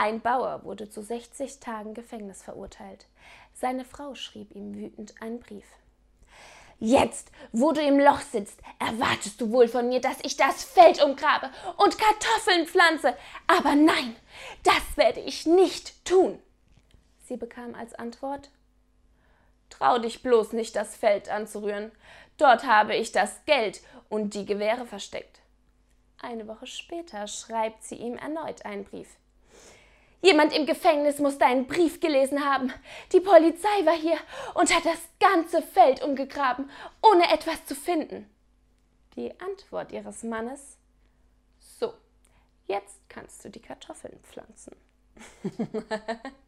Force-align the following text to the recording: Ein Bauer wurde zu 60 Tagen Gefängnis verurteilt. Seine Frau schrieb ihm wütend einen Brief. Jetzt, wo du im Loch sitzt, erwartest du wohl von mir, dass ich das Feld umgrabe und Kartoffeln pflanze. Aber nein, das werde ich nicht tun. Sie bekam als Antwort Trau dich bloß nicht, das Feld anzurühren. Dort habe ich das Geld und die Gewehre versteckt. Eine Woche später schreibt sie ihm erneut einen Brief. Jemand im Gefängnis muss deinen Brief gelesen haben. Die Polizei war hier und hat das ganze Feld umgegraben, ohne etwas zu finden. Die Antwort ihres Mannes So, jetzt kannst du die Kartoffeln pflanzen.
Ein 0.00 0.22
Bauer 0.22 0.64
wurde 0.64 0.88
zu 0.88 1.02
60 1.02 1.60
Tagen 1.60 1.92
Gefängnis 1.92 2.42
verurteilt. 2.42 3.04
Seine 3.52 3.84
Frau 3.84 4.14
schrieb 4.14 4.56
ihm 4.56 4.74
wütend 4.74 5.12
einen 5.20 5.40
Brief. 5.40 5.66
Jetzt, 6.78 7.30
wo 7.52 7.72
du 7.72 7.82
im 7.82 8.00
Loch 8.00 8.22
sitzt, 8.22 8.58
erwartest 8.78 9.38
du 9.42 9.52
wohl 9.52 9.68
von 9.68 9.90
mir, 9.90 10.00
dass 10.00 10.16
ich 10.22 10.38
das 10.38 10.64
Feld 10.64 11.04
umgrabe 11.04 11.50
und 11.76 11.98
Kartoffeln 11.98 12.66
pflanze. 12.66 13.14
Aber 13.46 13.74
nein, 13.74 14.16
das 14.62 14.96
werde 14.96 15.20
ich 15.20 15.44
nicht 15.44 16.02
tun. 16.06 16.38
Sie 17.26 17.36
bekam 17.36 17.74
als 17.74 17.92
Antwort 17.92 18.48
Trau 19.68 19.98
dich 19.98 20.22
bloß 20.22 20.54
nicht, 20.54 20.76
das 20.76 20.96
Feld 20.96 21.28
anzurühren. 21.28 21.92
Dort 22.38 22.64
habe 22.64 22.96
ich 22.96 23.12
das 23.12 23.44
Geld 23.44 23.82
und 24.08 24.32
die 24.32 24.46
Gewehre 24.46 24.86
versteckt. 24.86 25.40
Eine 26.22 26.48
Woche 26.48 26.66
später 26.66 27.26
schreibt 27.26 27.84
sie 27.84 27.96
ihm 27.96 28.16
erneut 28.16 28.64
einen 28.64 28.84
Brief. 28.84 29.18
Jemand 30.22 30.54
im 30.54 30.66
Gefängnis 30.66 31.18
muss 31.18 31.38
deinen 31.38 31.66
Brief 31.66 32.00
gelesen 32.00 32.44
haben. 32.44 32.72
Die 33.12 33.20
Polizei 33.20 33.84
war 33.84 33.96
hier 33.96 34.18
und 34.54 34.74
hat 34.74 34.84
das 34.84 35.00
ganze 35.18 35.62
Feld 35.62 36.02
umgegraben, 36.02 36.70
ohne 37.02 37.32
etwas 37.32 37.64
zu 37.64 37.74
finden. 37.74 38.28
Die 39.16 39.32
Antwort 39.40 39.92
ihres 39.92 40.22
Mannes 40.22 40.76
So, 41.58 41.94
jetzt 42.66 42.98
kannst 43.08 43.44
du 43.44 43.48
die 43.48 43.60
Kartoffeln 43.60 44.18
pflanzen. 44.22 44.76